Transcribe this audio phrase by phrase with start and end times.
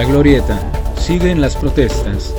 [0.00, 0.58] La Glorieta.
[0.96, 2.32] Siguen las protestas.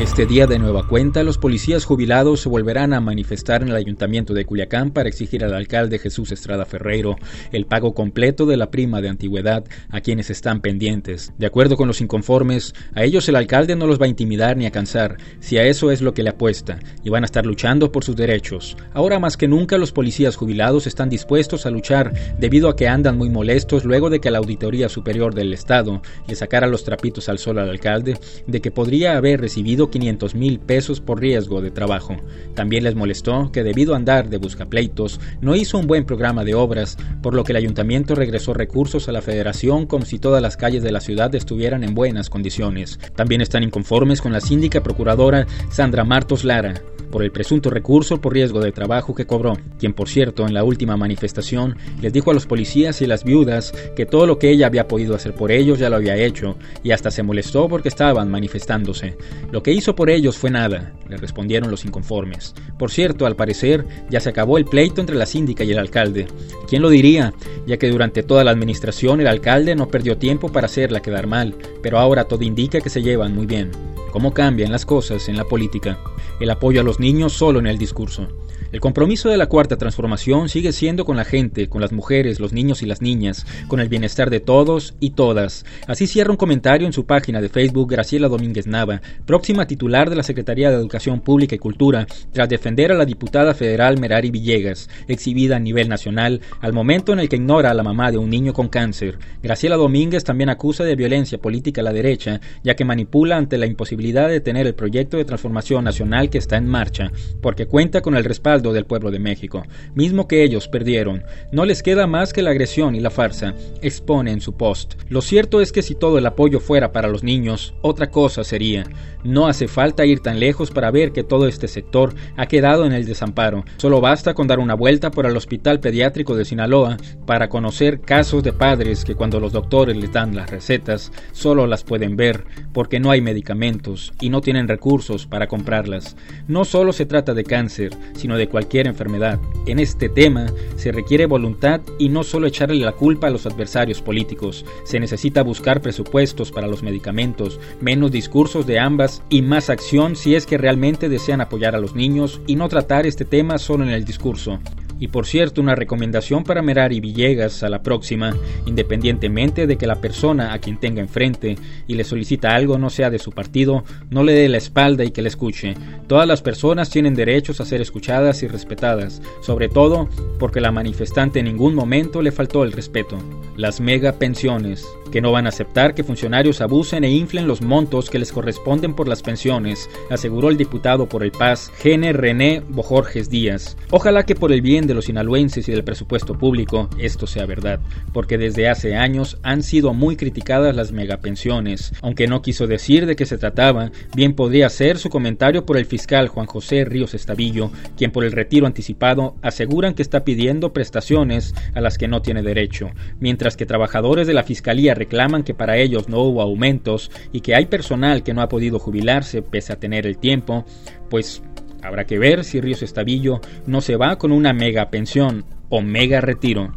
[0.00, 4.32] Este día de nueva cuenta, los policías jubilados se volverán a manifestar en el ayuntamiento
[4.32, 7.16] de Culiacán para exigir al alcalde Jesús Estrada Ferreiro
[7.50, 11.32] el pago completo de la prima de antigüedad a quienes están pendientes.
[11.36, 14.66] De acuerdo con los inconformes, a ellos el alcalde no los va a intimidar ni
[14.66, 17.90] a cansar, si a eso es lo que le apuesta, y van a estar luchando
[17.90, 18.76] por sus derechos.
[18.92, 23.18] Ahora más que nunca los policías jubilados están dispuestos a luchar debido a que andan
[23.18, 27.40] muy molestos luego de que la Auditoría Superior del Estado le sacara los trapitos al
[27.40, 32.16] sol al alcalde de que podría haber recibido 500 mil pesos por riesgo de trabajo.
[32.54, 36.54] También les molestó que debido a andar de buscapleitos no hizo un buen programa de
[36.54, 40.56] obras, por lo que el ayuntamiento regresó recursos a la federación como si todas las
[40.56, 42.98] calles de la ciudad estuvieran en buenas condiciones.
[43.14, 46.74] También están inconformes con la síndica procuradora Sandra Martos Lara,
[47.10, 50.64] por el presunto recurso por riesgo de trabajo que cobró, quien por cierto en la
[50.64, 54.66] última manifestación les dijo a los policías y las viudas que todo lo que ella
[54.66, 58.30] había podido hacer por ellos ya lo había hecho y hasta se molestó porque estaban
[58.30, 59.16] manifestándose.
[59.50, 62.54] Lo que hizo por ellos fue nada, le respondieron los inconformes.
[62.78, 66.26] Por cierto, al parecer ya se acabó el pleito entre la síndica y el alcalde.
[66.68, 67.32] ¿Quién lo diría?
[67.66, 71.54] Ya que durante toda la administración el alcalde no perdió tiempo para hacerla quedar mal,
[71.82, 73.87] pero ahora todo indica que se llevan muy bien.
[74.12, 75.98] ¿Cómo cambian las cosas en la política?
[76.40, 78.28] El apoyo a los niños solo en el discurso.
[78.70, 82.52] El compromiso de la cuarta transformación sigue siendo con la gente, con las mujeres, los
[82.52, 85.64] niños y las niñas, con el bienestar de todos y todas.
[85.86, 90.16] Así cierra un comentario en su página de Facebook Graciela Domínguez Nava, próxima titular de
[90.16, 94.90] la Secretaría de Educación Pública y Cultura, tras defender a la diputada federal Merari Villegas,
[95.06, 98.28] exhibida a nivel nacional, al momento en el que ignora a la mamá de un
[98.28, 99.18] niño con cáncer.
[99.42, 103.64] Graciela Domínguez también acusa de violencia política a la derecha, ya que manipula ante la
[103.64, 107.10] imposibilidad de tener el proyecto de transformación nacional que está en marcha,
[107.42, 111.24] porque cuenta con el respaldo del pueblo de México, mismo que ellos perdieron.
[111.50, 114.94] No les queda más que la agresión y la farsa, expone en su post.
[115.08, 118.84] Lo cierto es que si todo el apoyo fuera para los niños, otra cosa sería.
[119.24, 122.92] No hace falta ir tan lejos para ver que todo este sector ha quedado en
[122.92, 123.64] el desamparo.
[123.78, 128.44] Solo basta con dar una vuelta por el Hospital Pediátrico de Sinaloa para conocer casos
[128.44, 133.00] de padres que cuando los doctores les dan las recetas, solo las pueden ver porque
[133.00, 133.87] no hay medicamentos
[134.20, 136.16] y no tienen recursos para comprarlas.
[136.46, 139.40] No solo se trata de cáncer, sino de cualquier enfermedad.
[139.66, 144.02] En este tema se requiere voluntad y no solo echarle la culpa a los adversarios
[144.02, 144.64] políticos.
[144.84, 150.34] Se necesita buscar presupuestos para los medicamentos, menos discursos de ambas y más acción si
[150.34, 153.90] es que realmente desean apoyar a los niños y no tratar este tema solo en
[153.90, 154.58] el discurso.
[154.98, 158.36] Y por cierto, una recomendación para Merari Villegas a la próxima,
[158.66, 163.10] independientemente de que la persona a quien tenga enfrente y le solicita algo no sea
[163.10, 165.74] de su partido, no le dé la espalda y que le escuche.
[166.06, 170.08] Todas las personas tienen derechos a ser escuchadas y respetadas, sobre todo
[170.38, 173.18] porque la manifestante en ningún momento le faltó el respeto.
[173.56, 178.10] Las mega pensiones, que no van a aceptar que funcionarios abusen e inflen los montos
[178.10, 183.30] que les corresponden por las pensiones, aseguró el diputado por el Paz, Gene René Bojorges
[183.30, 183.76] Díaz.
[183.90, 187.78] Ojalá que por el bien de los sinaloenses y del presupuesto público esto sea verdad,
[188.12, 191.92] porque desde hace años han sido muy criticadas las megapensiones.
[192.02, 195.86] Aunque no quiso decir de qué se trataba, bien podría ser su comentario por el
[195.86, 201.54] fiscal Juan José Ríos Estavillo, quien por el retiro anticipado aseguran que está pidiendo prestaciones
[201.74, 205.76] a las que no tiene derecho, mientras que trabajadores de la Fiscalía reclaman que para
[205.76, 209.78] ellos no hubo aumentos y que hay personal que no ha podido jubilarse pese a
[209.78, 210.64] tener el tiempo,
[211.10, 211.42] pues
[211.82, 216.20] habrá que ver si Ríos Estavillo no se va con una mega pensión o mega
[216.20, 216.72] retiro.